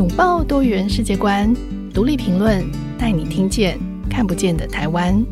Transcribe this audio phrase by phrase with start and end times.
[0.00, 1.54] 拥抱多元世界观，
[1.92, 2.64] 独立评论，
[2.98, 5.22] 带你听见看不见的台湾。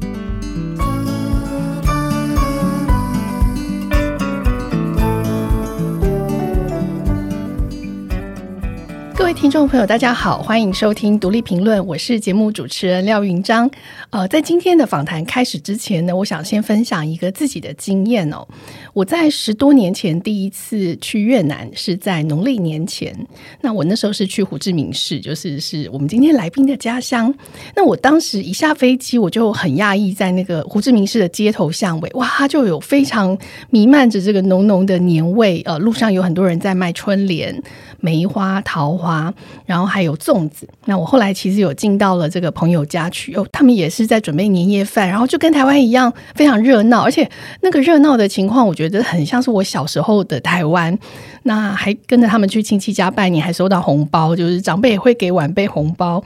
[9.29, 13.71] 位听众朋友，大家好，欢迎收听独立评论，我是节目主持人廖云章。
[14.09, 18.49] 呃，在今天的访谈开始之前呢，我想先分享一个自己的经验哦。
[18.95, 23.14] 我在十多年前第一次去越南，是在农历年前。
[23.61, 27.33] 那我那时候是去胡志明市，就是是我们今天来宾的家乡。
[27.77, 33.36] 那我当时一下飞机，我就很讶异，在那个胡志明市的街头巷尾，哇，就有非常
[33.69, 35.60] 弥漫着这个浓浓的年味。
[35.66, 37.62] 呃，路上有很多人在卖春联。
[38.00, 39.32] 梅花、桃花，
[39.66, 40.68] 然后还有粽子。
[40.84, 47.28] 那我后来其实有进到了这个朋友家去，哦，他们也是在准备年夜饭，然后就跟台湾一样非常热闹，而且
[47.60, 50.96] 那个热闹的情况，我觉得很像是我小时候的台湾。
[51.42, 56.22] 那还跟着他们去亲戚家拜年，还收到红包，就是长辈也会给晚辈红包，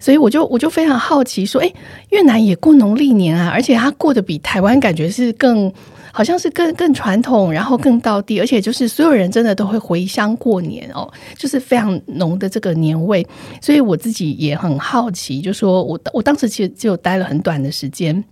[0.00, 1.72] 所以我就我就非常好奇，说，哎，
[2.10, 5.72] 越南也过农历年啊，而且他过得比台湾感觉是更。
[6.16, 13.26] 好像是更更传统，然后更到地，而且就是所有人真的都会回乡过年哦，就是非常浓的这个年味。
[13.60, 18.22] 所以我自己也很好奇，就说我我当时其实就待了很短的时间，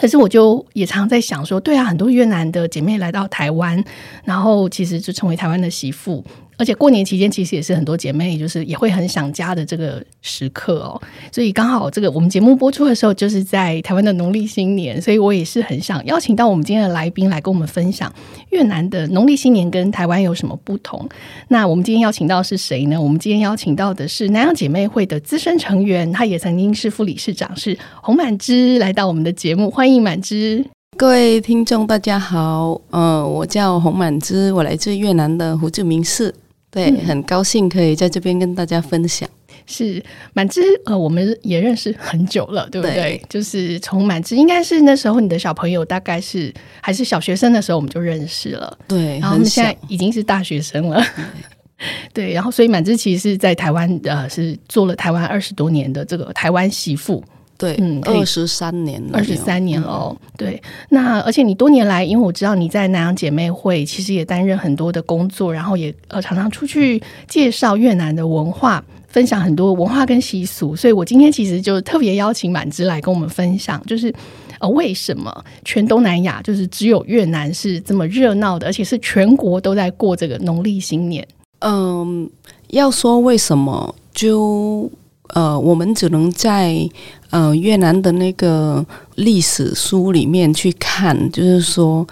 [0.00, 3.82] 可是我就也常在想说，对啊，很多越南的姐妹来到台湾，
[4.24, 6.24] 然后其实就成为台湾的媳妇。
[6.58, 11.00] 而且过年期间，其实也是很多姐妹就是也会很想家的这个时刻哦。
[11.32, 18.12] 所以刚好这个我们节目播出的时候，就是在台湾的农历新年，所以我也是很想邀请到我们今天的来宾来跟我们分享
[18.50, 21.08] 越南的农历新年跟台湾有什么不同。
[21.48, 23.00] 那我们今天邀请到是谁呢？
[23.00, 30.64] 我们今天邀请到的是南洋姐妹会的资深成员，她也曾经是副理事长，是洪满芝来到我们的节目，欢迎满芝。
[30.98, 36.32] 各位听众大家好，呃，我叫洪满芝，我来自越南的胡志明市。
[36.72, 39.28] 对，很高兴可以在这边跟大家分享。
[39.64, 42.94] 是满芝，呃，我们也认识很久了，对不对？
[42.96, 48.76] 对，就是从满芝，应该是那时候你的小朋友大概是还是小学生的时候，我们就认识了。
[48.88, 51.00] 对，然后我们现在已经是大学生了。
[51.14, 51.84] 对，
[52.26, 57.22] 对，然后所以满芝其实是在台湾，呃，是做了台湾二十多年的这个台湾媳妇。
[57.62, 60.16] 对，嗯，二十三年了，二十三年了哦。
[60.36, 70.74] 对，那而且你多年来，因为我知道你在南洋姐妹会，其实也担任很多的工作，然后也呃常常出去介绍越南的文化，分享很多文化跟习俗。
[70.74, 74.12] 所以我今天其实就特别邀请满芝来跟我们分享，就是
[74.58, 75.32] 呃为什么
[75.64, 81.24] 全东南亚就是只有越南是这么热闹的，而且是全国都在过这个农历新年。
[81.60, 82.28] 嗯，
[82.70, 84.90] 要说为什么，就
[85.28, 86.90] 呃我们只能在。
[87.32, 88.84] 呃，越南的那个
[89.14, 92.06] 历史书里面去看，就是说，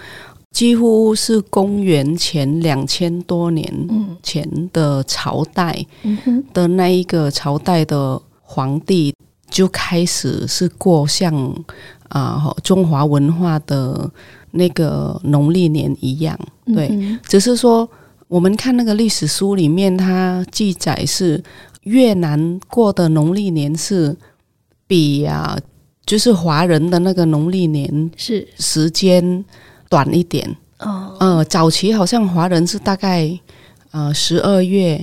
[0.49, 3.71] 几乎是公元前两千多年
[4.23, 4.43] 前
[4.73, 5.85] 的朝代
[6.51, 9.13] 的那一个朝代的皇帝
[9.47, 11.31] 就开始是过像
[12.09, 14.09] 啊、呃、中华文化的
[14.49, 16.89] 那个农历年一样，对，
[17.27, 17.87] 只是说
[18.27, 21.43] 我们看那个历史书里面，它记载是
[21.83, 24.17] 越南过的农历年是。
[24.91, 25.57] 比啊，
[26.05, 29.45] 就是华人的那个农历年是时间
[29.87, 30.45] 短一点
[30.79, 31.15] 哦。
[31.17, 33.31] 呃，早期好像华人是大概
[33.91, 35.01] 呃十二月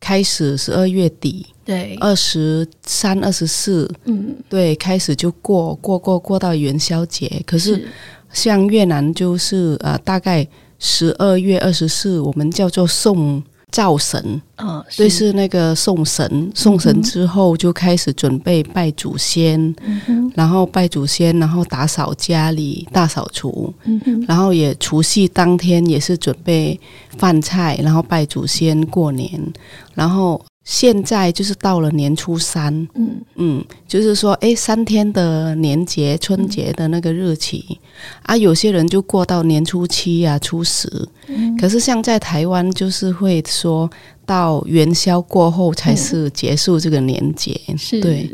[0.00, 7.30] 开始，十二月底对，二十三、二十四，嗯，对，开始就过过过过到元宵节。
[7.44, 7.86] 可是
[8.32, 10.48] 像越南就是呃大概
[10.78, 13.42] 十二月二十四，我们叫做送。
[13.72, 26.78] 灶神，哦，所以是那个送神，送神之后就开始准备拜祖先，嗯、然后拜祖先，然后打扫家里，大扫除，嗯、然后也除夕当天也是准备
[27.18, 29.52] 饭菜，然后拜祖先过年，
[29.94, 30.40] 然后。
[30.66, 33.20] 现在就是到了年初三，嗯。
[33.36, 37.76] 嗯，就是说，哎，三天的年节、春节的那个日期、嗯、
[38.24, 40.90] 啊，有些人就过到年初七啊、初十，
[41.28, 43.88] 嗯、可是像在台湾，就是会说
[44.24, 48.28] 到元宵过后才是结束这个年节，嗯、对，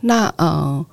[0.00, 0.84] 那呃，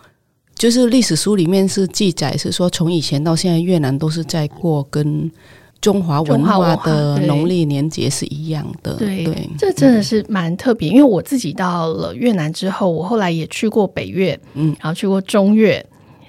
[0.55, 5.29] 就是历史书里面是记载是说，从以前到现在，越南都是在过跟。
[5.79, 10.89] 中华文化的农历年节是一样的，对，对这真的是蛮特别。
[10.89, 15.85] 嗯、因为我自己到了越南之后，我后来也去过北越，嗯，然后去过中越，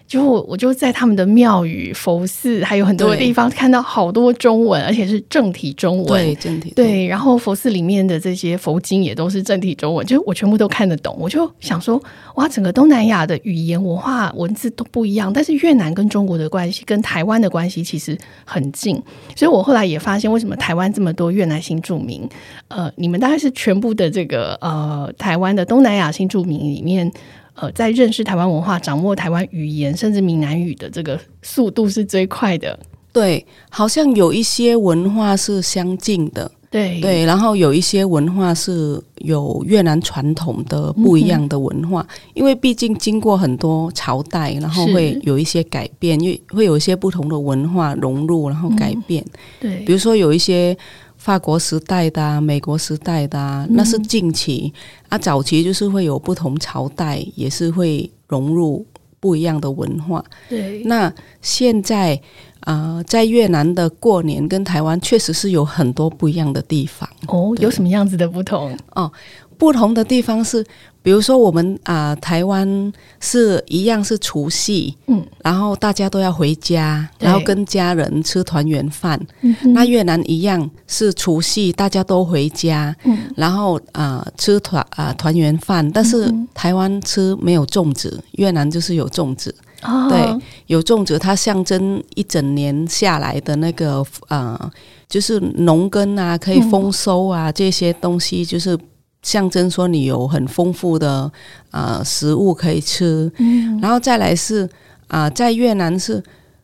[0.08, 6.06] 就我我就在他们的庙宇、佛寺，还有很多地方看到好多中文，而且是正体中文。
[6.06, 6.72] 对，正体。
[6.74, 11.14] 对，然后佛寺里面的这些佛经也都是正体中文，就我全部都看得懂。
[11.20, 12.02] 我就想说，
[12.36, 18.16] 哇，整个东南亚的语言、文化、文字都不一样，但是越南跟中国的关系、跟台湾的关系其实
[18.46, 18.94] 很近。
[19.36, 22.26] 所以我后来也发现，为什么台湾这么多越南新住民？
[22.68, 27.12] 呃，你们大概是全部的这个呃台湾的东南亚新住民里面。
[27.60, 32.78] 呃，在认识台湾文化、掌握台湾语言，甚至闽南语的这个速度是最快的。
[33.12, 36.50] 对，好像有一些文化是相近的。
[36.70, 49.24] 对对，然后有一些文化是有越南传统的不一样的文化，嗯、因为毕竟经过很多朝代，然后会有一些改变，因为会有一些不同的文化融入，然后改变。
[49.24, 50.76] 嗯、对，比如说有一些。
[51.18, 54.80] 法国时代的、啊、美国时代的、啊，那是近期、嗯、
[55.10, 55.18] 啊。
[55.18, 58.86] 早期就是会有不同朝代，也是会融入
[59.20, 60.24] 不一样的文化。
[60.48, 61.12] 对，那
[61.42, 62.14] 现在
[62.60, 67.08] 啊、呃，在越南的过年跟台湾确实是有很多不一样的地方。
[67.26, 68.74] 哦，有什么样子的不同？
[68.94, 69.12] 哦。
[69.58, 70.64] 不同的地方是，
[71.08, 79.18] 比如说我们啊、呃，台湾是一样是除夕，嗯，然后大家都要回家，然后跟家人吃团圆饭。
[79.40, 85.90] 嗯、那越南一样是除夕，大家都回家，嗯，然后啊、呃、吃团啊团圆饭。
[85.92, 89.54] 但是台湾吃没有粽子，越南就是有粽子。
[89.84, 94.70] 哦，对，有粽子，它象征一整年下来的那个啊、呃，
[95.08, 98.78] 就是农耕啊，可以丰收啊，嗯、这些东西就是。
[99.22, 101.30] 象征说你有很丰富的
[101.70, 104.64] 啊、呃、食物可以吃，嗯，然后再来是
[105.08, 106.22] 啊、呃，在越南是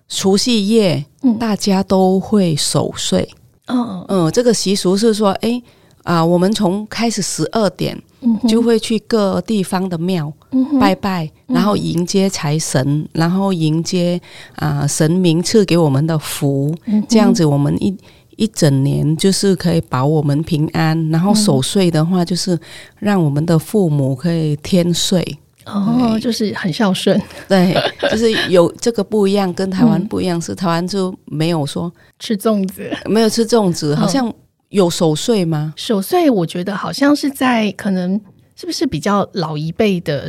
[0.08, 3.28] 除夕夜，嗯，大家都会守岁，
[3.66, 5.60] 嗯嗯，这个习俗是说，哎
[6.04, 14.20] 啊、呃，我们从开始十二点，嗯，就会去各地方的庙，嗯，拜拜，然后迎接财神，然后迎接
[14.56, 17.94] 啊、呃、神明赐给我们的福，嗯，这样子我们一。
[18.36, 22.58] 一整年就是可以保我们平安，然后守岁的话，就是
[22.98, 25.22] 让我们的父母可以天岁
[25.66, 27.20] 哦，就是很孝顺。
[27.48, 27.75] 对，
[28.10, 34.32] 就是有这个不一样，跟台湾不一样，是台湾就没有说吃粽子，没有吃粽子，好像
[34.69, 35.72] 有守岁吗？
[35.76, 38.20] 守岁，我觉得好像是在可能
[38.56, 40.28] 是不是比较老一辈的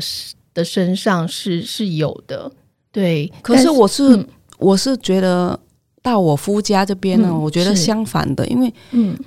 [0.54, 2.52] 的身上是是有的。
[2.92, 4.28] 对，可是我是、嗯、
[4.58, 5.60] 我是觉得。
[6.06, 8.72] 到我夫家这边呢，嗯、我觉得相反的，因为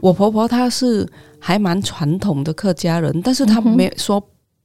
[0.01, 1.05] 我婆婆她是
[1.41, 4.25] 还蛮传统的客家人，嗯、但是她没说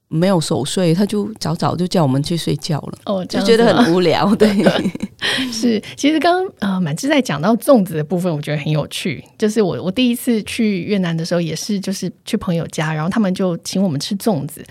[0.09, 4.33] 没有守岁，她就早早就叫我们去睡觉了，哦，就觉得很无聊。
[4.37, 4.47] 对，
[5.51, 9.23] 是，其实刚刚呃满志在讲到粽子的部分，我觉得很有趣。
[9.35, 14.63] 就是我我第一次去越南的时候，也是就是去朋友家，然后他们就请我们吃粽子，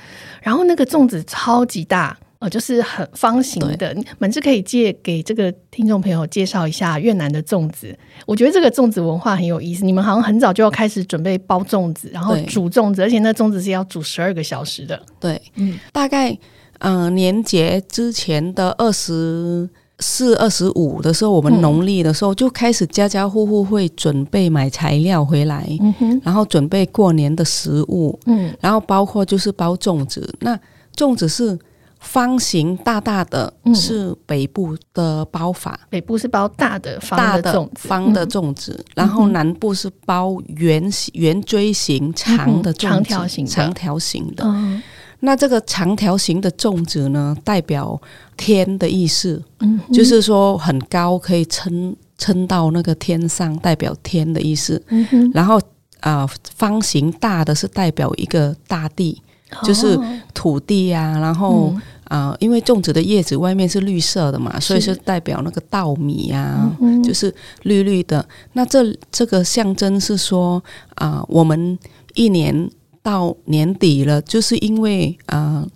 [0.43, 2.17] 然后那个粽子超级大。
[2.43, 7.97] 哦，就是很方形的，满志可以借给这个听众朋友介绍一下越南的粽子。
[8.27, 9.85] 我觉得这个粽子文化很有意思。
[9.85, 15.01] 你们好像很早就要开始准备包粽子，然后煮粽子，而且那粽子是要煮十二个小时的。
[15.21, 16.33] 对，嗯，大概
[16.81, 25.65] 嗯、呃、年节之前的二十四、二十五的时候，我们农历的时候就开始家家户户会准备买材料回来，
[26.01, 30.29] 嗯，然后准备过年的食物，嗯，然后包括就是包粽子。
[30.41, 30.59] 那
[30.97, 31.57] 粽子是。
[32.03, 44.45] 方形大大的是北部的包法，嗯、北部是包大的方的粽子，方的粽子，嗯、然后南部是包圆形、圆锥形长的长条形、长条形的。
[44.45, 44.83] 嗯、
[45.21, 47.99] 那这个长条形的粽子呢，代表
[48.37, 54.83] 天的意思，嗯、就是说很高，可以撑撑到那个天上，代表天的意思。
[54.89, 55.57] 嗯、然后
[56.01, 59.23] 啊、呃，方形大的是代表一个大地，
[59.63, 59.99] 就是
[60.35, 61.73] 土地呀、啊，然后。
[61.75, 61.83] 嗯
[62.13, 68.23] 啊、呃，因为种植的叶子外面是绿色的嘛，所以是代表那个稻米啊，嗯、就是绿绿的。
[68.53, 70.63] 那这这个象征是说
[70.97, 71.79] 啊、呃，我们
[72.13, 72.71] 一年
[73.03, 75.69] 到年底了，就是因为啊、呃，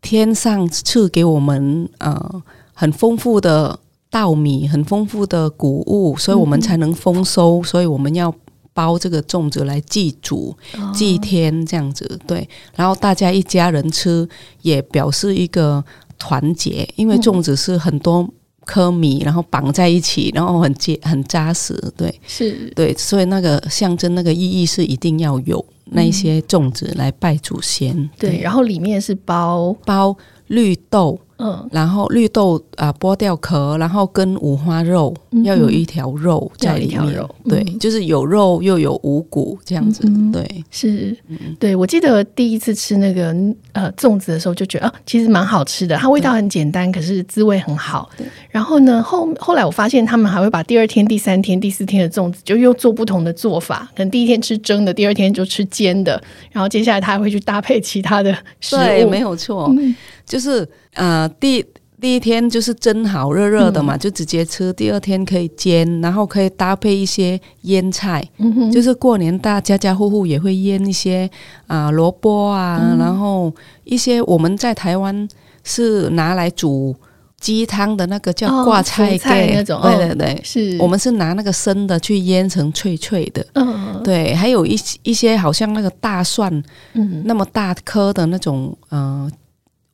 [0.00, 2.42] 天上赐给我们啊、呃、
[2.72, 8.34] 很丰富的稻米，很丰富的谷物，所以我们才能丰收，嗯、所以我们要。
[8.76, 10.54] 包这个粽子来祭祖、
[10.92, 12.46] 祭天这样子，对。
[12.74, 14.28] 然后大家一家人吃，
[14.60, 15.82] 也表示一个
[16.18, 18.28] 团结，因为粽子是很多
[18.66, 22.94] 颗米，然后绑在一起，然后很结很扎实，对，是对。
[22.98, 28.38] 所以那个象征那个意义是一定要有那一些粽子来拜祖先，对。
[28.40, 30.14] 然后里面是包包
[30.48, 31.18] 绿豆。
[31.38, 37.28] 嗯，然后绿豆啊、呃，剥掉壳，然后跟五花肉、嗯、要有一条肉在里面，肉。
[37.44, 41.14] 对，嗯、就是有肉又有五谷这样子，嗯、对，是，
[41.58, 43.34] 对，我记得第一次吃那个
[43.72, 48.08] 呃粽子的时候，就觉得啊，其实蛮好吃的，它味道很简单，可是滋味很好。
[48.48, 56.18] 然后呢，后后来我发现他们还会把第二天、第三天、第四天的粽子就又做不同的做法，可能第一天吃蒸的，第二天就吃煎的，
[56.50, 60.66] 然后接下来他还会去搭配其他的食物，对，没有错，嗯、就是。
[60.96, 61.64] 呃，第
[61.98, 64.70] 第一天就是蒸好热热的嘛，嗯、就直接吃。
[64.74, 68.22] 第二天可以煎，然后可以搭配一些腌菜，
[68.70, 71.28] 就是过年大家家户户也会腌一些
[71.66, 73.52] 啊萝卜啊，嗯、然后
[73.84, 75.26] 一些我们在台湾
[75.64, 76.94] 是拿来煮
[77.40, 80.76] 鸡汤的那个叫挂菜，哦、菜那种，对对对，哦、是。
[80.78, 86.52] 我们是拿那个生的去腌成脆脆的，嗯，对，还有一一些好像那个大蒜，
[86.92, 89.30] 嗯，那么大颗的那种，呃。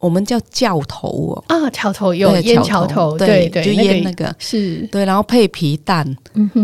[0.02, 4.34] 我们叫教头哦，啊，桥头有腌桥头，对对，就腌那个。
[4.36, 6.04] 是，对，然后配皮蛋，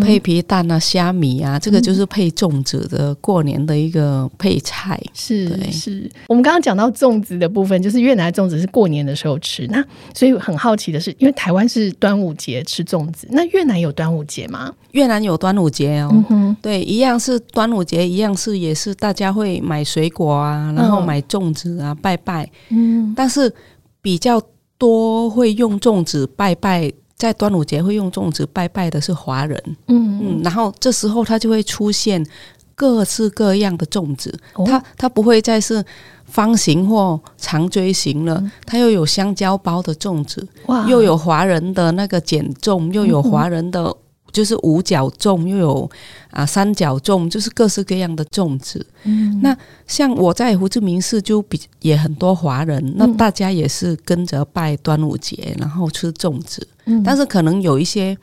[0.03, 5.01] 配皮蛋啊，虾米啊，这个就是配粽子的过年的一个配菜。
[5.15, 14.75] 是是，我们刚刚讲到粽子的部分，就是越南粽子是过年的时候吃，那所以很好奇的是，因为台湾是端午节吃粽子，那越南有端午节吗？
[14.93, 23.55] 越南有端午节哦，对，一样是端午节，一样是也是大家会买水果啊，然后买粽子啊，拜拜，嗯，但但是
[24.01, 24.41] 比较
[24.79, 30.19] 多会用粽子拜拜，在端午节会用粽子拜拜的是华人，嗯。
[30.23, 32.27] 嗯，然后这时候它就会出现
[32.75, 35.85] 各式各样的粽子，哦、它它不会再是
[36.25, 40.89] 方形或长锥形了，嗯、它又有香蕉包的粽子，哇。
[40.89, 43.95] 又有华人的那个碱粽，又有华人的。
[44.33, 45.91] 就是五角粽，又有
[46.31, 48.85] 啊三角粽，就是各式各样的粽子。
[49.05, 49.57] 嗯，那
[49.87, 56.67] 像我在胡志明市就比也很多华人，嗯、那大家也是跟着拜端午节，然后吃粽子。
[56.87, 58.17] 嗯，但是可能有一些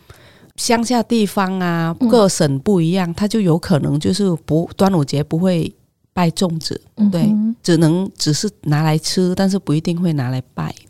[0.55, 5.73] 乡下地方啊，各省不一样，他就有可能就是不端午节不会
[6.13, 6.79] 拜粽子，
[7.11, 7.29] 对，
[7.61, 10.84] 只能只是拿来吃，但是不一定会拿来拜，对。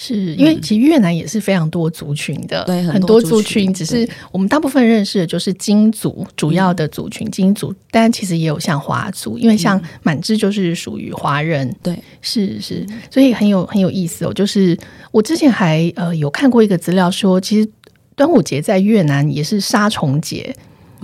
[0.00, 14.32] 是因为其实越南也是非常多族群的，对，很多族群，只是我们大部分认识的就是金族主要的族群，金族，但其实也有像华族，因为像满支就是属于华人，对，是是，所以很有很有意思哦。
[14.32, 14.78] 就是
[15.10, 17.68] 我之前还呃有看过一个资料说，其实
[18.14, 20.54] 端午节在越南也是杀虫节，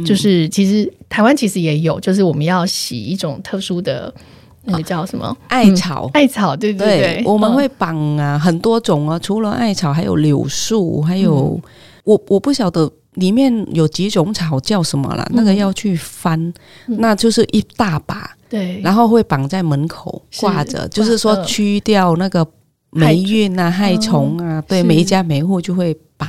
[0.07, 4.15] 就是其实台湾其实也有，就是我们要洗一种特殊的。
[4.65, 5.37] 那个叫什么？
[5.49, 6.11] 艾草？
[6.13, 11.61] 艾草，对对对，我们会绑啊，很多种啊，除了艾草，还有柳树，还有
[12.05, 16.53] 我我不晓得里面有几种草叫什么了，那个要去翻，
[16.87, 22.47] 那就是一大把，对，然后会绑在门口挂着，就是说驱掉那个
[22.91, 24.37] 霉运啊、害虫。
[24.39, 26.29] 啊，对，每一家每户就会绑，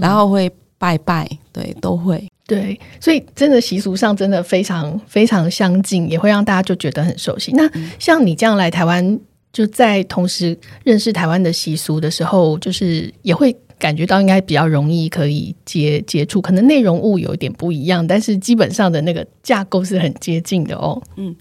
[0.00, 2.28] 然后会拜拜，对，都会。
[2.52, 7.50] 对，所以真的习俗上真的非常非常相近，也会让大家就觉得很熟悉。
[7.52, 7.66] 那
[7.98, 9.18] 像你这样来台湾，
[9.54, 10.54] 就在同时
[10.84, 21.02] 认识台湾的习俗的时候，就是也会感觉到应该比较容易可以接接触，可能内容物有一点不一样，但是基本上的那个架构是很接近的哦。
[21.16, 21.34] 嗯，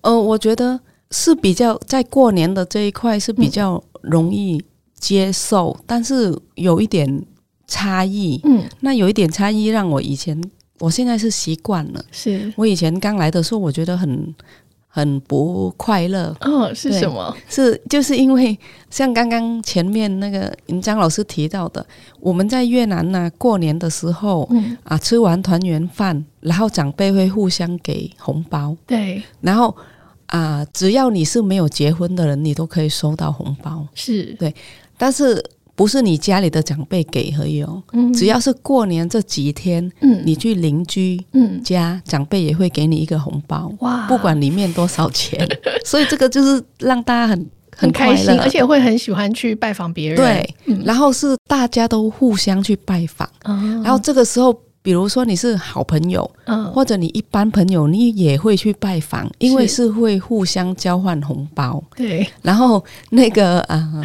[0.00, 4.64] 呃，我觉得是比较在过年的这一块是比较容易
[4.98, 7.22] 接受，嗯、但是有一点。
[7.68, 10.40] 差异，嗯，那有一点差异让我以前，
[10.80, 12.02] 我现在是习惯了。
[12.10, 14.34] 是我以前刚来的时候，我觉得很
[14.88, 16.34] 很不快乐。
[16.40, 17.36] 哦，是什么？
[17.46, 18.58] 是就是因为
[18.88, 21.86] 像刚刚前面那个云章老师提到的，
[22.20, 28.74] 我们在越南呢，过年的时候，嗯啊，吃完团圆饭，然后长辈会互相给红包。
[28.86, 29.76] 对，然后
[30.28, 33.86] 啊，只要你是没有结婚的人，你都可以收到红包。
[33.94, 34.54] 是对，
[34.96, 35.44] 但是。
[35.78, 41.16] 不是你家里的长辈给而已哦，嗯、只要是过年这几天，嗯、你去邻居
[41.62, 45.46] 家，嗯、长辈也会给你一个红包，哇，不管里面多少钱，
[45.86, 50.16] 所以这个就是让大家很 很开心，而且会很喜欢去拜访别人。
[50.16, 59.88] 对，嗯、然后是大家都互相去拜访，嗯、然后这个时候，比如说你是好朋友，嗯、或者你一般朋友，你也会去拜访，因为是。
[59.88, 61.80] 会互相交换红包。
[61.94, 63.88] 对，然后那个啊。
[63.94, 64.04] 呃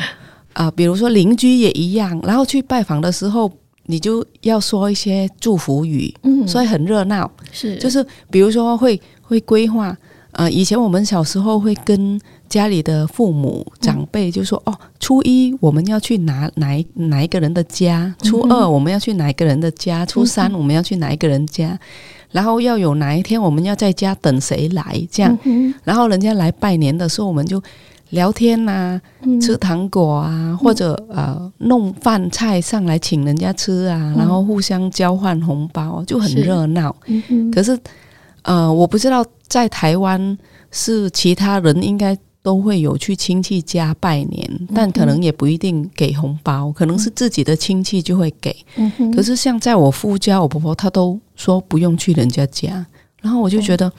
[0.54, 3.52] 啊、呃，比如说邻居也一样，然后去拜访的时候，
[3.88, 7.30] 你就要说一些祝福语，嗯，所以很热闹。
[7.52, 9.96] 是，就是比如说会会规划，
[10.32, 21.78] 呃，以前我们小时候会跟家里的父母长辈就说，嗯、哦，初一我们要去哪哪哪一个人的家，初二我们要去哪一个人的家，初三我们要去哪一个人家，
[22.32, 25.38] 然后要有哪一天我们要在家等谁来，这样，
[25.84, 27.60] 然后人家来拜年的时候，我们就。
[28.14, 36.96] 聊天呐、啊，嗯、吃糖果啊，或者呃弄饭菜上来请人家吃啊，嗯、然后互相交换红包，就很热闹。
[37.08, 37.78] 嗯、可是
[38.44, 40.38] 呃，我不知道在台湾
[40.70, 48.56] 是其他人应该都会有去亲戚家拜年，嗯、但可能也不一定给红包，可能是自己的亲戚就会给。
[48.76, 52.86] 嗯、可是像在我夫家，我婆婆她都说不用去人家家，
[53.22, 53.88] 然后我就觉得。
[53.88, 53.92] 嗯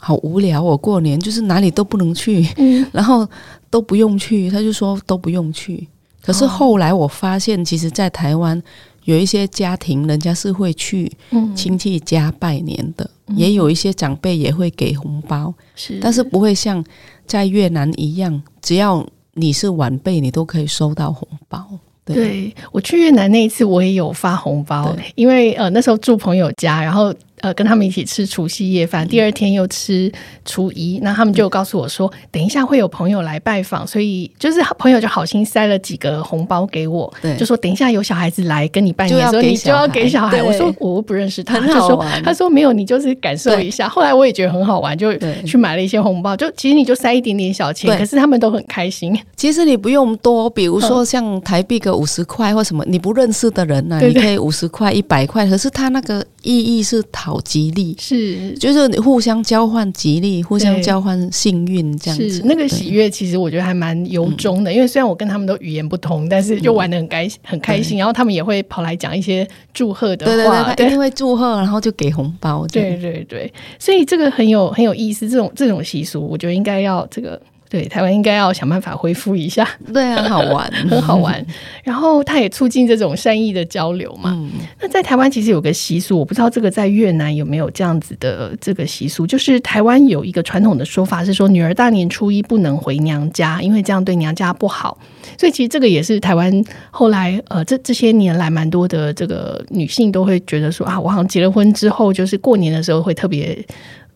[0.00, 3.28] 好无聊哦，过年就是哪里都不能去，嗯、然后
[3.70, 5.86] 都不用去，他就说都不用去。
[6.20, 8.60] 可是后来我发现，其实，在台湾
[9.04, 11.10] 有一些家庭，人家是会去
[11.54, 16.84] 亲戚家拜年的，嗯、也有一些长辈也会给红包，是，但是不会像
[17.26, 21.64] 在越南一样，只要你是晚辈，你都可以收到红包。
[22.04, 27.14] 对，我去越南那一次，我也有发红包，因为呃那时候住朋友家，然后。
[27.40, 30.10] 呃，跟他们一起吃除夕夜饭，第二天又吃
[30.44, 40.42] 初一，那他们就告诉我说，等一下会有朋友来拜访，所以就是朋友就好心塞了几个红包给我，对就说等一下有小孩子来跟你拜年的时候，你就要给小孩。
[40.42, 43.88] 我说我不认识他，他就说他说没有，你就是感受一下。
[43.88, 45.12] 后来我也觉得很好玩，就
[45.44, 49.18] 去买了一些红包，就其实你就塞一点点小钱，可是他们都很开心。
[49.36, 57.02] 其实你不用多，比如说像台币个五十块或什么，你不认识的人呢、你可以五十块、一百块，可是他那个意义是。
[57.28, 62.30] 好吉利是，就是互相交换吉利，互相交换幸运这样子。
[62.30, 64.70] 是那个喜悦，其实我觉得还蛮由衷的。
[64.70, 67.98] 嗯、因为虽然我跟他们都语言不通，但是就玩的很开心，很开心。
[67.98, 72.66] 然后他们也会跑来讲一些祝贺的话，对对对，他一定会祝贺，然后就给红包。
[72.68, 75.28] 对对对，所以这个很有很有意思。
[75.28, 77.40] 这种这种习俗，我觉得应该要这个。
[77.70, 79.68] 对，台湾应该要想办法恢复一下。
[79.92, 81.44] 对啊，很好玩， 很好玩。
[81.84, 84.32] 然后它也促进这种善意的交流嘛。
[84.34, 94.96] 嗯、那在台湾其实有个习俗，我不知道这个在越南有没有这样子的这个习俗，就是台湾有一个传统的说法是说，女儿大年初一不能回娘家，因为这样对娘家不好。
[95.36, 103.62] 所以其实这个也是台湾后来呃这这些年来蛮多的这个女性都会觉得说啊，我好像结了婚之后，就是过年的时候会特别。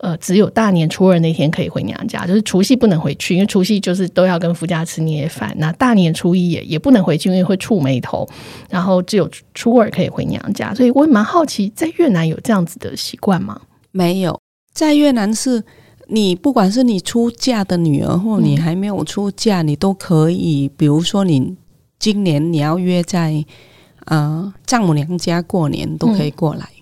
[0.02, 5.54] 呃，只有大年初二那天可以回娘家，就是除夕不能回去，因为除夕就是都要跟夫家吃年夜饭。
[5.58, 8.28] 那大年初一也也不能回去，因为会触霉头。
[8.68, 13.60] 然后只有初二可以回娘家，所以我也蛮好奇，在越南有这样子的习惯吗？
[13.92, 14.40] 没有，
[14.74, 15.62] 在越南是
[16.08, 20.68] 你不管是你出嫁的女儿，或你还没有出嫁，嗯、你都可以。
[20.76, 21.56] 比如说你
[22.00, 23.44] 今年你要约在
[24.06, 26.64] 呃丈母娘家过年，都可以过来。
[26.64, 26.81] 嗯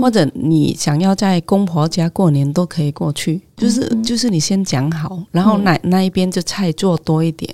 [0.00, 7.52] 或者你想要在公婆家过年都可以过去，就是就是你先讲好，然后那那一边就菜做多一点，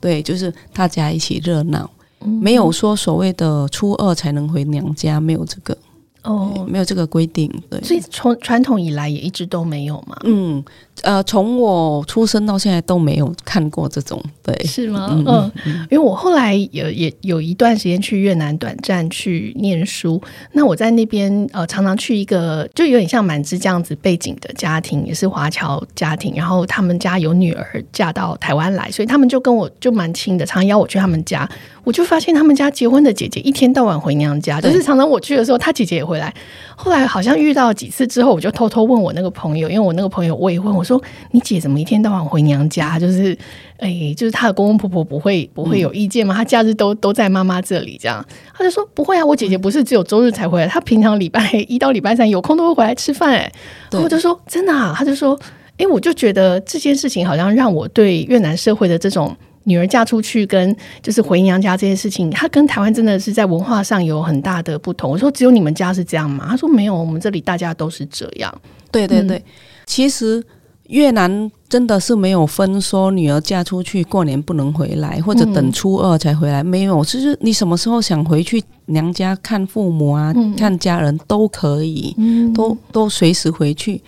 [0.00, 5.76] 对，就是大家一起热闹，没有说所谓的初二才能回娘家，没有这个。
[6.22, 10.62] 哦，没有这个规定，对，所以从传统以来也一直都没有嘛，嗯。
[11.02, 15.08] 呃，从我出生到现在都没有看过这种，对，是吗？
[15.10, 20.20] 嗯，嗯，因为我后来也也有一段时间去越南短暂去念书，
[20.52, 31.48] 那我在那边呃常常去一个就有点像满枝这样子背景的家庭，也是华侨家庭，然后他们家有女儿嫁到台湾来，所以他们就跟我就蛮亲的，常常邀我去他们家，
[31.84, 36.32] 我就发现他们家结婚的姐姐一天到晚回娘家，就是常常我去的时候，她姐姐也回来。
[36.76, 42.98] 后来好像遇到几次之后，我就偷偷问我那个朋友，因为我那个朋友我也问我说：“你姐怎么一天到晚回娘家？
[42.98, 43.36] 就是，
[43.78, 46.34] 哎，就是她的公公婆婆不会不会有意见吗？
[46.34, 53.52] 她假日都都在妈妈这里这样？”她就说：“不会啊，我姐姐不是只有周日才回来，她平常礼拜一到礼拜三有空都会回来吃饭。”哎，
[53.92, 55.38] 我就说：“真的啊？”她就说
[55.78, 65.10] ：“哎，我就觉得这件事情好像让我对越南社会的这种。”女儿嫁出去跟就是回娘家这件事情，她跟台湾真的是在文化上有很大的不同。
[65.10, 66.46] 我说只有你们家是这样吗？
[66.48, 68.52] 她说没有，我们这里大家都是这样。
[68.90, 69.42] 对对对，嗯、
[69.84, 70.42] 其实
[70.90, 84.02] 越南真的是没有分说女儿嫁出去过年不能回来，或者等初二才回来，嗯、没有，就是你什么时候想回去娘家看父母啊，嗯、看家人都可以，嗯、都都随时回去。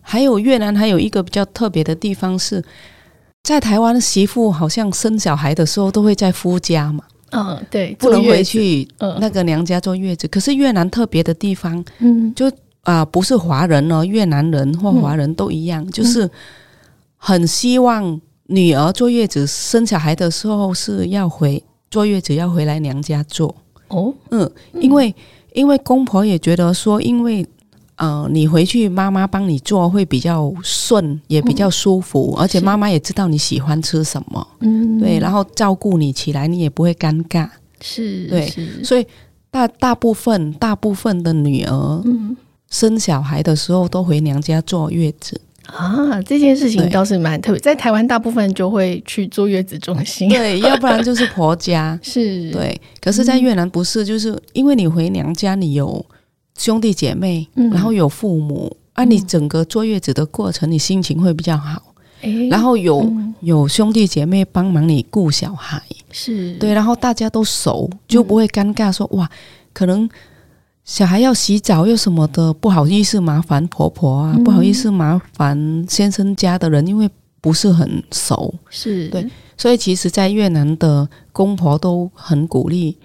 [0.00, 2.64] 还有越南还有一个比较特别的地方是。
[3.44, 8.86] 在台湾，媳妇好像生小孩的时候都会在夫家嘛，嗯，对，不能回去
[9.20, 10.28] 那个娘家坐月子。
[10.28, 12.50] 可是越南特别的地方，嗯，就
[12.88, 16.28] 啊、呃，不是华人哦，越南人或华人都一样，嗯、就是
[17.16, 23.54] 很希望女儿坐月子生小孩的时候是要回坐月子要回来娘家坐
[23.88, 25.14] 哦，嗯，因为
[25.52, 27.46] 因为公婆也觉得说，因为。
[28.00, 37.48] 呃，你回去妈妈帮你做会比较顺，也比较舒服，嗯、而且妈妈也知道你喜欢吃什么，嗯，对，然后照顾你起来，你也不会尴尬，
[37.80, 38.46] 是，对，
[38.84, 39.04] 所以
[39.50, 42.36] 大大部分大部分的女儿，嗯，
[42.70, 52.50] 生小孩的时候都回娘家坐月子，啊，这件事情倒是蛮特别，在台湾大部分就会去坐月子中心，对， 要不然就是婆家，是。
[52.50, 52.78] 对。
[53.00, 56.04] 可是，在越南不是，就是因为你回娘家，你有
[56.58, 61.94] 兄弟姐妹，嗯、然后有父母，啊，你整个坐月子的过程，你心情会比较好。
[62.20, 62.48] 诶？
[62.48, 66.52] 然后有、嗯、有兄弟姐妹帮忙你顾小孩，是。
[66.56, 69.30] 对，然后大家都熟，就不会尴尬说，说、嗯、哇，
[69.72, 70.06] 可能。
[70.88, 77.08] 小孩要洗澡又什么的，不好意思麻烦婆婆啊，嗯、不好意思麻烦先生家的人，因为
[77.42, 79.06] 不是很熟，是。
[79.08, 82.96] 对，所以其实，在越南的公婆都很鼓励，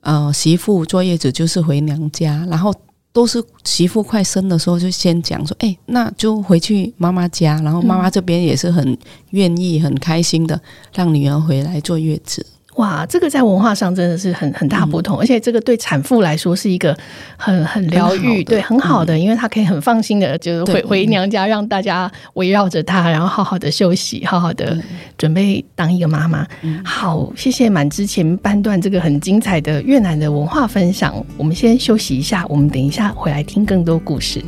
[0.00, 2.74] 呃，媳妇坐月子就是回娘家，然后
[3.12, 8.96] 都是媳妇快生的时候就先讲说，哎，那就回去妈妈家，然后妈妈这边也是很
[9.32, 10.58] 愿意、很开心的
[10.94, 12.44] 让女儿回来坐月子。
[12.78, 16.96] 哇，这个在文化上真的是很很大不同，嗯、而且这个对产妇来说是一个
[17.36, 24.78] 很很疗愈，对，很好的，嗯、因为她可以很放心的，就是回回娘家，让大家围绕着她，然后好好的休息，好好的
[25.16, 26.46] 准备当一个妈妈。
[26.62, 34.40] 嗯、好，谢谢满之前半段这个很精彩的越南的文化分享，我们先休息一下，我们等一下回来听更多故事。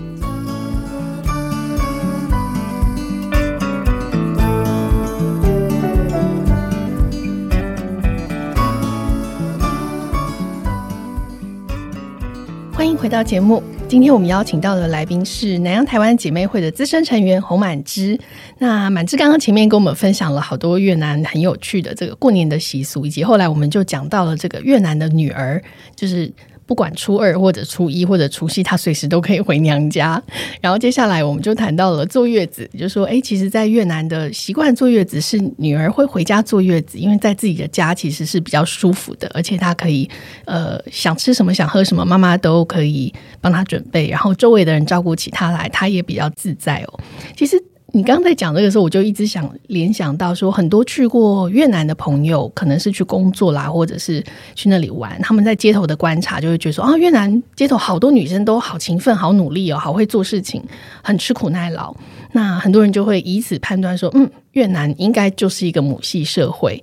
[13.01, 13.63] 回到节目。
[13.89, 18.19] 今天我们邀请到的来宾是南洋台湾姐妹会的资深成员洪满之。
[18.59, 25.63] 那满之刚刚前面跟我们分享了好多越南很有趣的这个过年的习俗，以及后来我们就讲到了这个越南的女儿，
[25.97, 26.31] 就是。
[26.71, 30.23] 不管初二或者初一或者除夕，她随时都可以回娘家。
[30.61, 40.09] 然后接下来我们就谈到了坐月子，就说，哎，其实，在越南的习惯坐月子是女儿会回家坐月子，因为在自己的家其实是比较舒服的，而且她可以，
[40.45, 47.01] 呃，想吃什么想喝什么，妈妈都可以帮她准备，然后周围的人照顾起她来，她也比较自在哦。
[47.37, 47.61] 其实。
[47.93, 54.25] 你刚才讲这个时候，我就一直想联想到说，很多去过越南的朋友，可能是去工作啦，或者是
[54.55, 60.63] 去那里玩，他们在街头的观察，就会觉得说，啊，越南街头好多女生都好勤奋、好努力哦，好会做事情，
[61.03, 61.95] 很吃苦耐劳。
[62.33, 66.81] 那很多人就会以此判断说，嗯，越南应该就是一个母系社会。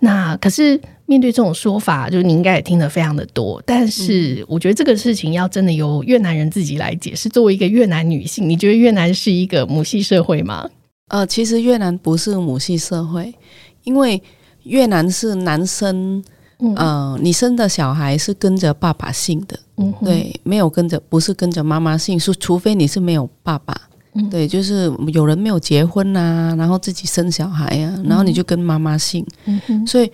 [0.00, 0.80] 那可是。
[1.06, 3.62] 面对这种说法，就是你应该也听得非常的多。
[3.66, 7.28] 但是，我觉得这个事情要真的由越南人自己来解释。
[7.28, 10.66] 作为一个越南女性，你觉得越南是一个母系社会吗？
[11.08, 13.34] 呃，其实越南不是母系社会，
[13.82, 14.22] 因为
[14.62, 16.24] 越南是男生，
[16.60, 23.78] 嗯、呃，你生的小孩是跟着爸爸姓的，嗯，对，没有跟着，不是跟着妈妈姓，是除非你是没有爸爸，
[24.14, 30.10] 嗯、对，就是有人没有结婚啊，然后自己生小孩啊，然后你就跟妈妈姓，嗯哼，所以。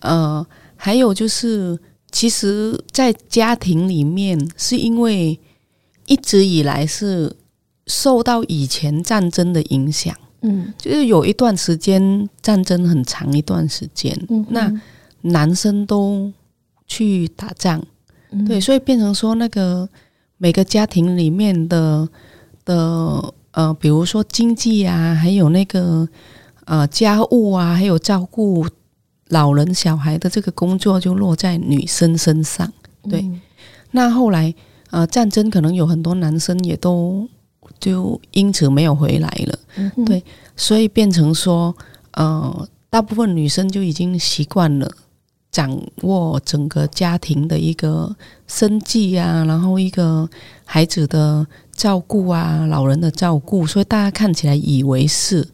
[0.00, 1.76] 呃，还有就是，
[2.12, 5.40] 其实，在家庭里面，是因为
[6.06, 7.34] 一直以来是
[7.86, 14.70] 受到以前战争的影响，嗯，就是有一段时间战争很长一段时间，嗯，那
[15.22, 16.30] 男生都
[16.86, 17.82] 去打仗，
[18.30, 19.88] 嗯，对，所以变成说那个
[20.36, 22.06] 每个家庭里面的
[22.66, 26.06] 的呃，比如说经济啊，还有那个
[26.66, 28.66] 呃家务啊，还有照顾。
[29.30, 32.72] 老人小孩的这个工作就落在女生身上，
[33.10, 33.22] 对。
[33.22, 33.40] 嗯、
[33.90, 34.54] 那后来，
[34.90, 37.28] 呃，战争可能有很多男生也都
[37.80, 40.22] 就因此没有回来了，嗯、对。
[40.54, 41.74] 所以变成说，
[42.12, 44.88] 呃，大部分女生就已经习惯了
[45.50, 48.14] 掌握整个家庭的一个
[48.46, 50.30] 生计啊，然后一个
[50.64, 51.44] 孩子的
[51.76, 55.46] 照顾啊，老人的照顾，所以大家看起来以为是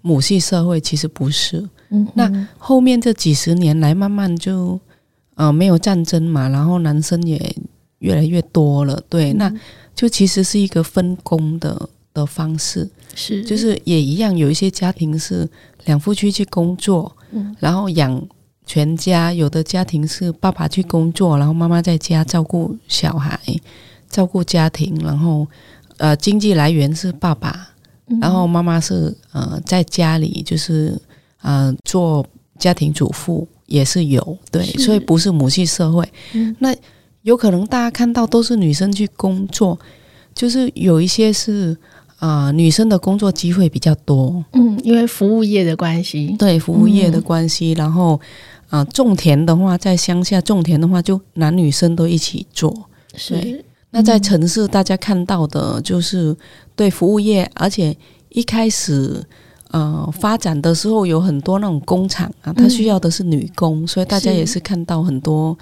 [0.00, 1.66] 母系社会，其实不是。
[1.90, 4.80] 嗯、那后面这几十年来，慢慢就
[5.34, 7.54] 呃没有战争嘛，然后男生也
[8.00, 9.54] 越来越多了，对，嗯、那
[9.94, 15.48] 就其实是一个分工的的方式，是，就是也一样，有一些家庭是
[15.84, 18.26] 两夫妻去工作，嗯，然后养
[18.64, 23.38] 全家；有的家庭是爸爸去工作，然后妈妈在家照顾小孩、
[24.12, 25.44] 照顾家庭，然后
[25.96, 27.70] 呃经济来源是爸爸，
[28.20, 30.96] 然后妈妈是呃在家里就是。
[31.44, 32.24] 嗯、呃，做
[32.56, 36.08] 家庭主妇也是有，对，所以不是母系社会。
[36.34, 36.72] 嗯、那
[37.22, 39.76] 有可能大家看到都是女生去工作，
[40.36, 41.76] 就是有一些是
[42.18, 44.44] 啊、呃，女生的工作机会比较多。
[44.52, 47.72] 嗯，因为服务业的关系，对，服务业的关系。
[47.72, 48.14] 嗯、然后
[48.68, 52.72] 啊、呃，种田的话，在乡下种田的话，就男女生都一起做。
[53.16, 56.36] 是，嗯、那在城市大家看到的就是
[56.74, 57.96] 对服务业，而且
[58.30, 59.22] 一开始。
[59.72, 65.56] 呃，发展的时候有很多那种工厂啊，它需要的是女工，嗯、所以大家也是看到很多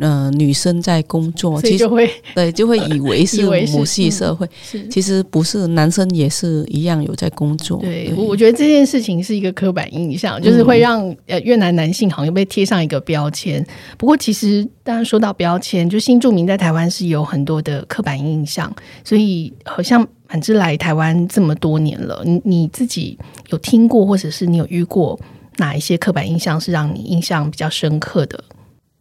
[0.00, 7.78] 呃女生在工作，其实就会对就会以为是母系社会，嗯、其实不是，男生也是一样有在工作。
[7.80, 13.60] 对，对我觉得这件事情是一个刻板印象，就是会让呃越南男性好像被贴上一个标签。
[13.62, 13.66] 嗯、
[13.98, 23.16] 不过其实当然说到标签，就新住民在台湾是有很多的刻板印象，所以好像满芝来台湾这么多年了，你你自己
[23.50, 25.18] 有听过或者是你有遇过
[25.58, 28.42] 哪一些刻板印象是让你印象比较深刻的？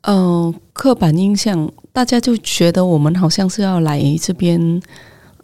[0.02, 4.82] 嗯、呃，刻板印象，大家就觉得我们好像是要来这边，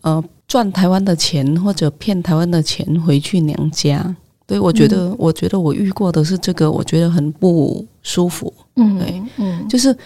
[0.01, 4.13] 呃，赚台湾的钱或者骗台湾的钱回去娘家。
[4.45, 8.53] 对，我觉得，嗯、我觉得我遇过的是这个，我觉得很不舒服。
[8.75, 9.97] 嗯，对，嗯，就是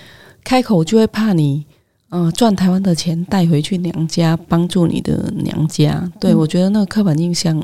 [0.44, 1.66] 开口就会怕你，
[2.10, 6.08] 呃，赚台湾的钱带回去娘家，帮助你的娘家。
[6.20, 7.60] 对，嗯、我觉得那个刻板印象，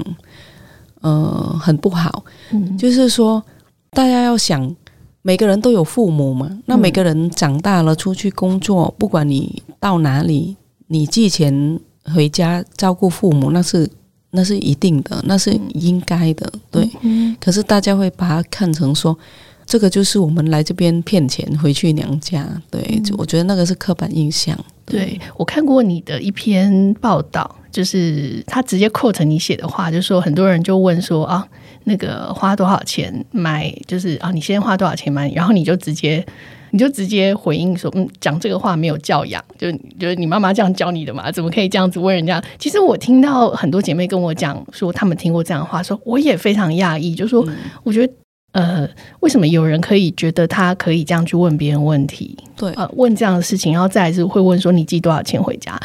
[1.02, 2.26] 呃，很不好。
[2.50, 3.44] 嗯，就是说，
[3.92, 4.76] 大家要想。
[5.22, 10.56] 每个人都有父母嘛，那每个人长大了出去工作，嗯、不管你到哪里，
[10.88, 13.90] 你寄钱回家照顾父母，那是
[14.32, 16.90] 那是一定的，那是应该的，对。
[17.02, 19.18] 嗯、可是大家会把它看成说，
[19.66, 24.58] 这个就是我们来这边骗钱回去娘家，对，嗯、我觉得那个是刻板印象。
[24.86, 31.46] 对，我看过你的一篇报道，就是他直接 quote 你写的话，就是说很多人就问说啊。
[31.90, 33.74] 那个花多少钱买？
[33.88, 35.28] 就是啊，你先花多少钱买？
[35.32, 36.24] 然后你就直接，
[36.70, 41.32] 你就直接回应说，嗯，讲这个话没有教养，就就是你妈妈这样教你的嘛？
[41.32, 42.40] 怎么可以这样子问人家？
[42.60, 47.44] 其实我听到很多姐妹跟我讲说，她们听过这样的话，说我也非常讶异，就说
[47.84, 48.14] 我觉得，
[48.52, 48.88] 呃，
[49.22, 52.38] 为什么有人可以觉得他可以这样去问别人问题？
[52.56, 55.80] 对，呃，问这样的事情，然后再来是会问说你寄多少钱回家？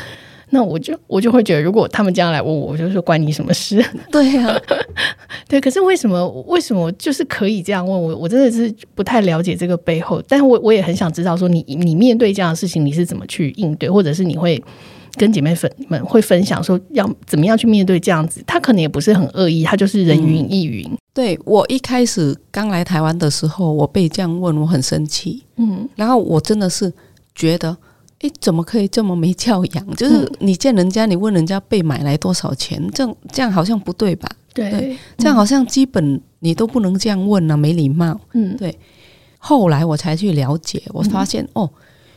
[0.50, 3.84] 那我就我就会觉得，如果他们将来问我，我就说关你什么事？
[4.12, 4.60] 对呀、啊，
[5.48, 5.60] 对。
[5.60, 8.16] 可是为什么为什么就是可以这样问我？
[8.16, 10.22] 我真的是不太了解这个背后。
[10.28, 14.62] 但是我我也很想知道，说你你面对这样的事情，你是怎么去应对，或者是你会
[15.16, 18.42] 跟姐妹粉们会分享说要怎么样去面对这样子？
[18.46, 20.86] 他可能也不是很恶意，他就是人云亦云。
[20.90, 25.42] 嗯、对，我一开始刚来台湾的时候，我被这样问，我很生气。
[25.56, 26.92] 嗯，然后我真的是
[27.34, 27.76] 觉得。
[28.24, 29.96] 诶，怎么可以这么没教养？
[29.96, 34.26] 就是你见人家，你问人家被买来多少钱，这样这样好像不对吧？
[34.54, 38.18] 对，对，这样好像基本你都不能这样问呢、啊，没礼貌。
[38.32, 38.78] 嗯，对。
[39.36, 41.70] 后来我才去了解，我发现、嗯、哦，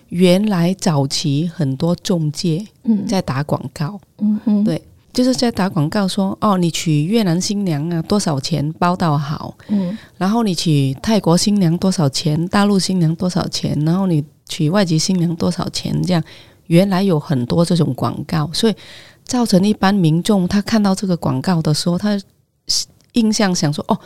[0.07, 2.65] 原来早期很多中介
[3.05, 3.99] 在打广告。
[4.19, 9.57] 嗯哼，对，就是在打广告说哦，你娶越南新娘啊，多少钱包到好？
[9.67, 12.47] 嗯，然后你娶泰国新娘多少钱？
[12.47, 13.77] 大陆新娘多少钱？
[13.85, 14.23] 然后你。
[14.47, 16.01] 娶外籍新娘多少钱？
[16.03, 16.23] 这样
[16.67, 18.75] 原来有很多这种广告，所以
[19.23, 22.19] 造成一般民众他看到这个广告的时候，他
[23.13, 23.97] 印象想说：“哦，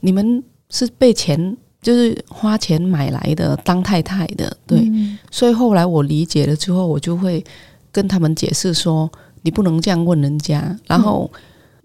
[0.00, 7.42] 你们是被钱就是花钱买来的当太太的。”对，嗯、所以后来我理解了之后，我就会
[7.90, 11.30] 跟他们解释说：“你不能这样问人家。”然后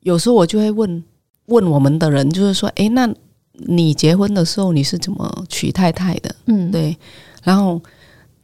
[0.02, 1.04] 有时候我就会问
[1.46, 3.10] 问我们的人，就是说：“诶，那
[3.54, 6.98] 你结婚的时候你是怎么娶太太的？”嗯，对，
[7.44, 7.82] 然后。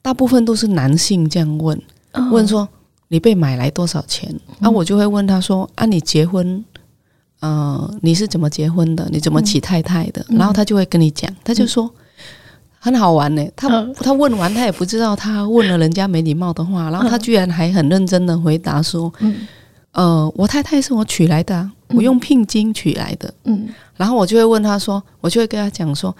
[0.03, 1.81] 大部分都是男性这样问，
[2.29, 2.67] 问说
[3.07, 4.29] 你被买来多少钱？
[4.59, 6.63] 那、嗯啊、我就会问他说：啊，你结婚，
[7.39, 9.07] 呃，你是怎么结婚的？
[9.09, 10.23] 你怎么娶太太的？
[10.27, 12.03] 嗯、然后他就会跟你讲，他就说、嗯、
[12.79, 13.41] 很好玩呢。
[13.55, 19.47] 他他问完，他也不知道他问了人家没礼貌的话，然后他居然还很认真的回答说：嗯、
[19.93, 23.33] 呃，我太太是我娶来的，我用聘金娶来的。
[23.45, 26.13] 嗯，然后我就会问他说，我就会跟他讲说。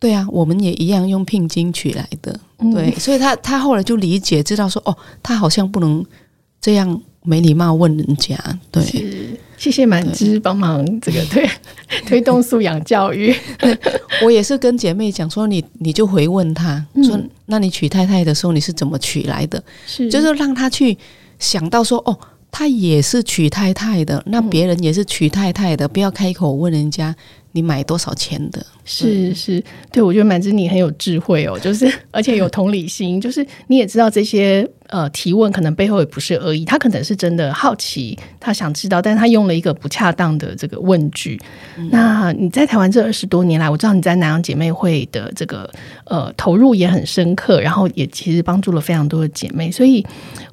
[0.00, 6.04] 对啊，我们也一样用聘金取来的，嗯、对，所以他他后来就理解，知道说哦，他好像不能
[6.60, 8.38] 这样没礼貌问人家。
[8.70, 8.84] 对，
[9.56, 11.50] 谢谢满枝帮忙这个 推
[12.06, 13.34] 推动素养教育。
[14.22, 19.60] 我也是跟姐妹讲说，你你就回问他说，嗯、那你娶太太的时候你是怎么娶来的？
[19.84, 20.96] 是，就是让他去
[21.40, 22.16] 想到说，哦，
[22.52, 27.12] 他也是娶太太的，那别人也是娶太太的，不要开口问人家。
[27.52, 28.64] 你买多少钱的？
[28.84, 34.68] 是是，对，我觉得满芝你很有智慧哦，就是而且有同理心，就是你也知道这些。
[34.88, 41.38] 呃，提问可能背后也不是恶意，他可能是真的好奇，他想知道，但是他用了一个不恰当的这个问句。
[41.76, 45.70] 嗯、那你在台湾这二十多年来，我知道你在南洋姐妹会的这个
[46.06, 50.02] 呃投入也很深刻，然后也其实帮助了非常多的姐妹，所以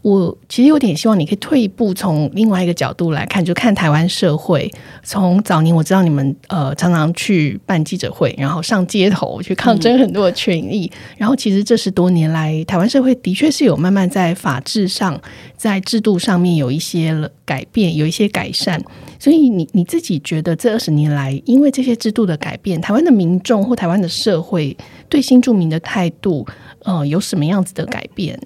[0.01, 4.69] 我其实有点希望你可以退一步，从另外一个角度来看，就看台湾社会。
[5.01, 10.91] 从早年我知道你们呃常常去办记者会，然后上街头去抗争很多的权益。
[11.17, 15.19] 然后其实这十多年来，台湾社会的确是有慢慢在法制上、
[15.57, 18.79] 在制度上面有一些改变，有一些改善。
[19.17, 24.75] 所以你你自己觉得这二十年来，因为这些制度的改变，台湾的民众或台湾的社会
[25.09, 26.45] 对新住民的态度，
[26.83, 28.39] 呃，有什么样子的改变？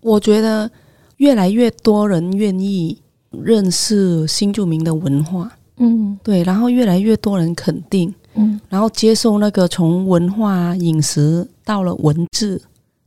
[0.00, 0.70] 我觉得
[1.18, 12.62] 越来越多人愿意认识新住民的文化，嗯，对，然后越来越多人肯定，嗯，然后接受那个从文化、饮食到了文字，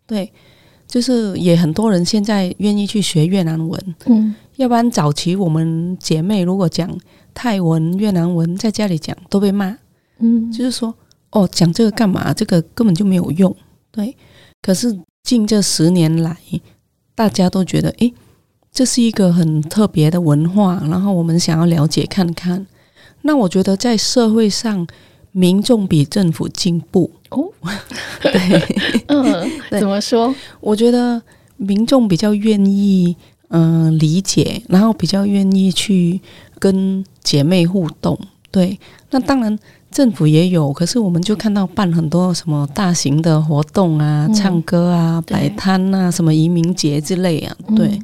[0.05, 0.31] 对，
[0.87, 4.35] 就是也很多人现在愿意去学越南文，嗯。
[4.57, 6.89] 要不然早期我们姐妹如果讲
[7.31, 9.77] 泰文、越南文，在家里讲都被骂，
[10.17, 10.91] 嗯，就是说
[11.29, 12.33] 哦，讲这个干嘛？
[12.33, 13.55] 这个根本就没有用，
[13.91, 14.17] 对。
[14.63, 16.35] 可是近这十年来，
[17.13, 18.11] 大家都觉得，诶，
[18.77, 22.63] 这是一个很特别的文化，然后我们想要了解看看。
[23.23, 24.85] 那我觉得在社会上，
[25.31, 27.49] 民众比政府进步哦。
[28.21, 29.49] 对，嗯，
[29.81, 30.31] 怎么说？
[30.59, 31.19] 我觉得
[31.55, 33.15] 民众比较愿意。
[33.49, 36.19] 嗯、呃，理解，然后比较愿意去
[36.59, 38.19] 跟姐妹互动。
[38.51, 38.77] 对，
[39.09, 39.57] 那当然
[39.89, 47.55] 政府也有，可是我们就看到办很多什么大型的活动啊，嗯、唱歌啊，摆摊啊，什么移民节之类啊。
[47.73, 48.03] 对，嗯、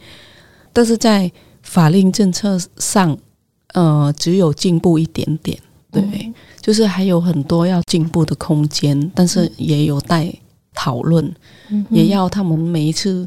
[0.74, 1.32] 但是在
[1.62, 3.18] 法令政策上，
[3.74, 5.58] 呃，只有进步一点点。
[5.92, 10.34] 对，嗯、就是还有很多要进步的空间，但是也有待
[10.74, 11.34] 讨论，
[11.70, 13.26] 嗯、也要他们每一次。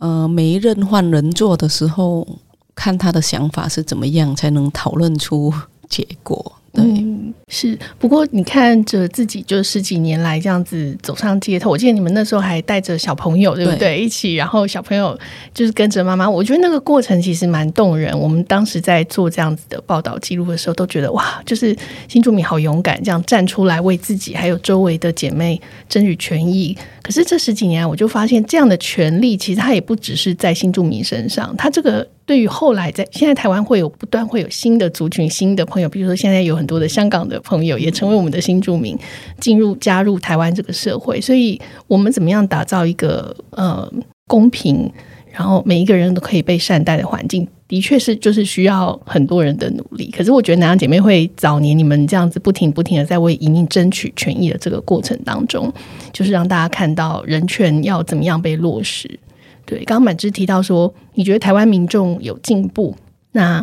[0.00, 2.24] 呃，每一任换人做的时候，
[2.72, 5.52] 看他的想法是怎么样，才能讨论出
[5.88, 6.52] 结果。
[6.72, 7.78] 对，嗯、是。
[7.98, 13.78] 不过你看着自己就十几年来这样子走上街头，我记得你们那时候还带着小朋友，对不对？
[13.78, 15.18] 对，一起，然后小朋友
[15.52, 16.28] 就是跟着妈妈。
[16.28, 18.16] 我觉得那个过程其实蛮动人。
[18.18, 26.76] 我们当时在做这样子的报道记录的时候，都觉得哇，就是新住民好勇敢，这样站出来为自己还有周围的姐妹争取权益。
[27.02, 38.98] 可是这十几年来，我就发现这样的权利其实它也不只是在新住民身上，它这个对于后来在现在台湾会有不断会有新的族群、新的朋友，比如说现在有很多的香港的朋友也成为我们的新住民，
[39.40, 41.20] 进入加入台湾这个社会。
[41.20, 43.90] 所以，我们怎么样打造一个呃
[44.26, 44.90] 公平，
[45.32, 47.46] 然后每一个人都可以被善待的环境？
[47.66, 50.10] 的确是，就是需要很多人的努力。
[50.10, 55.70] 可是我觉得南洋姐妹会早年你们这样子不停不停的在为移民争取权益的这个过程当中，
[56.10, 59.20] 就是让大家看到人权要怎么样被落实。
[59.66, 62.96] 对，刚刚满枝提到说，你觉得台湾民众有进步，
[63.32, 63.62] 那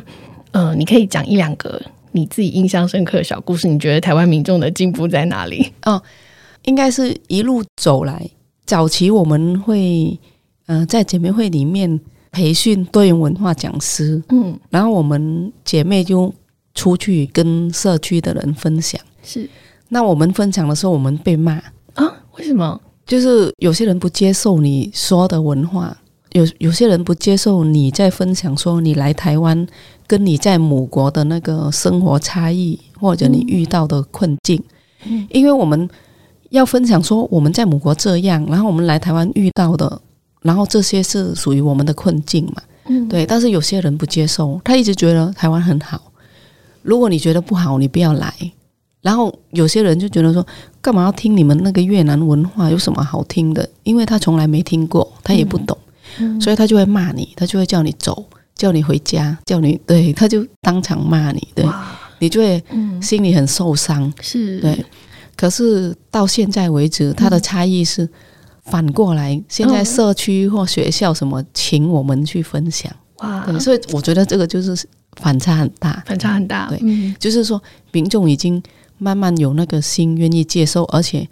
[0.52, 1.82] 呃，你可以讲一两个
[2.16, 3.68] 你自己印象深刻的小故事。
[3.68, 5.72] 你觉得台湾民众的进步在哪里？
[5.86, 6.02] 哦，
[6.64, 8.28] 应该是一路走来，
[8.66, 10.20] 早期我们会
[10.66, 12.00] 呃在姐妹会里面。
[12.32, 16.34] 培训多元文化讲师，嗯，然后我们姐妹就
[16.74, 19.00] 出去跟社区的人分享。
[19.24, 19.50] 是，
[19.88, 21.54] 那我们分享的时候，我们被骂
[21.94, 22.12] 啊？
[22.38, 22.78] 为什么？
[23.06, 25.98] 就是有些人不接受你说的文化，
[26.34, 29.66] 有有些人不接受你在分享说你来台湾
[30.08, 34.62] 跟你在母国的那个生活差异，或者你遇到的困境。
[35.06, 35.90] 嗯，因为我们
[36.50, 40.02] 要分享说我们在母国这样，然后我们来台湾遇到的。
[40.42, 42.62] 然后这些是属于我们的困境嘛？
[42.86, 43.26] 嗯，对。
[43.26, 46.00] 但是有些人不接受，他一直觉得台湾很好。
[46.84, 48.32] 如果你觉得不好，你不要来。
[49.02, 50.46] 然后有些人就觉得说，
[50.82, 52.70] 干嘛要听你们那个越南文化？
[52.70, 53.68] 有什么好听的？
[53.82, 55.76] 因为他从来没听过，他也不懂，
[56.20, 58.24] 嗯，所以他就会骂你，他就会叫你走，
[58.56, 61.66] 叫你回家，叫你对，他就当场骂你，对，
[62.20, 62.64] 你就会
[63.02, 64.12] 心里很受伤。
[64.22, 64.86] 是，对。
[65.36, 68.10] 可是到现在为止，他的差异是。
[68.68, 74.76] 反过来，现在社区或学校什么，请我们去分享哇，所以我觉得这个就是
[75.18, 76.68] 反差很大，反差很大。
[76.70, 78.60] 对，嗯、就是说民众已经
[78.98, 81.30] 慢慢有那个心愿意接受，而且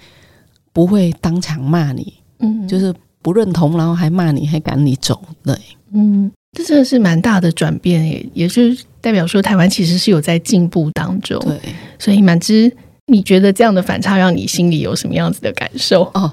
[0.72, 5.20] 不会当场骂你，嗯，就是不认同，然后还骂你，还赶你走。
[5.44, 5.58] 对，
[5.92, 11.39] 嗯，这真的是蛮大的转变，也也是代表说台湾其实是有在进步当中。
[11.42, 11.60] 对，
[12.00, 12.72] 所以满之。
[13.08, 16.04] 你觉得这样的反差让你心里有什么样子的感受？
[16.13, 16.32] 哦，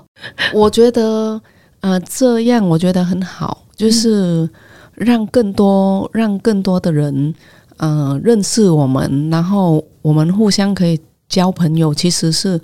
[0.55, 1.39] 我觉得，
[1.81, 4.49] 呃，这样我觉得很好，就是
[4.95, 7.35] 让更多让更多的人，
[7.79, 12.59] 呃，认识我们，然后我们互相可以交朋友，其实是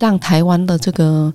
[0.00, 1.32] 让台湾的这个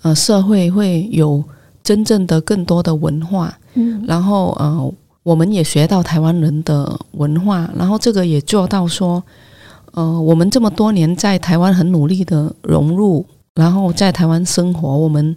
[0.00, 1.44] 呃社会会有
[1.82, 9.22] 真正的更多的文化，嗯，然后呃，我们也学到台湾人的文化，然后这个也做到说。
[9.92, 15.34] 呃，我们这么多年在台湾很努力的融入，然后在台湾生活，我们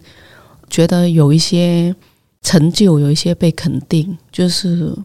[0.70, 1.92] 觉得有一些
[2.40, 4.96] 成就，有一些被肯定，就是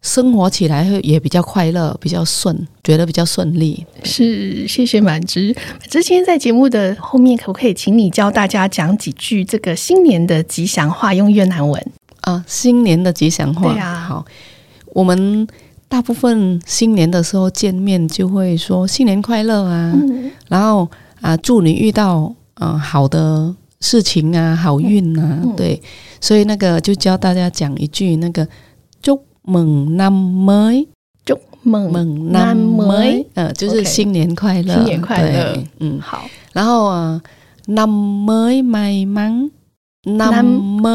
[0.00, 3.84] 生活起来会也比较快乐，比较顺，觉得比较顺利。
[4.04, 5.54] 是，谢谢满枝。
[5.90, 11.84] 之前在节目的后面，可不可以请你教大家讲几句这个新年的吉祥话，用越南文
[12.20, 12.44] 啊？
[12.46, 14.24] 新年的吉祥话，对啊，好，
[14.94, 15.46] 我们
[15.88, 20.88] 大部分新年的时候见面就会说新年快乐啊，嗯、然后
[21.20, 25.82] 啊，祝你遇到啊好的事情啊，好运啊，嗯、对，
[26.20, 28.46] 所以那个就教大家讲一句那个。
[29.48, 30.86] 猛南梅，
[31.24, 36.28] 就猛猛南梅，呃，就是新年快乐，新年快乐，嗯，好。
[36.52, 37.18] 然后啊，
[37.68, 39.50] 南梅买忙，
[40.04, 40.30] 南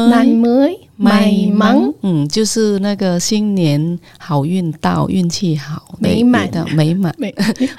[0.08, 7.12] 南梅买忙，嗯，就是那个新年好运到，运气好，美满的美满，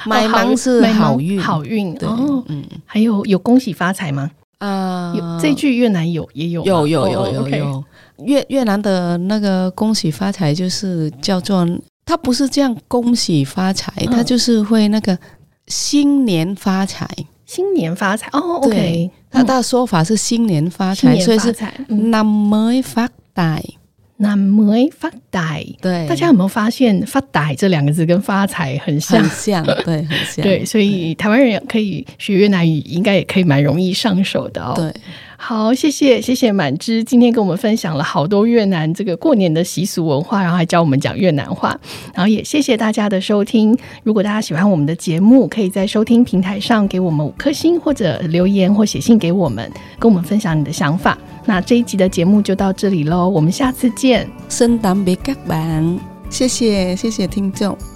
[0.05, 1.95] 买忙是好运，好运。
[2.01, 4.29] 哦，嗯，还有有恭喜发财吗？
[4.57, 7.83] 啊，有这句越南有也有，有有有有有。
[8.23, 11.67] 越越南的那个恭喜发财就是叫做，
[12.05, 15.17] 他不是这样恭喜发财，他就是会那个
[15.67, 17.07] 新年发财，
[17.45, 18.59] 新年发财哦。
[18.63, 21.51] OK，他的说法是新年发财，所以是
[21.89, 23.61] Nam mới phát tài。
[24.17, 25.75] Nam mới phát tài。
[25.81, 29.21] 对，大家有没有发现发 tài 这两个字跟发财很像？
[29.21, 30.41] 很像，对，很像。
[30.45, 34.73] 对，所以台湾人可以学越南语，应该也可以蛮容易上手的哦。
[34.73, 34.93] 对。
[35.37, 41.77] 好，谢谢谢谢满之，今天跟我们分享了好多越南这个过年的习俗文化，然后还教我们讲越南话，
[42.13, 43.77] 然后也谢谢大家的收听。
[44.03, 49.69] 如果大家喜欢我们的节目，可以在收听平台上给我们五颗星，或者留言或写信给我们，
[49.99, 51.17] 跟我们分享你的想法。
[51.45, 54.27] 那这一集的节目就到这里喽，我们下次见。
[54.49, 57.94] 圣诞别各版，谢谢谢谢听众。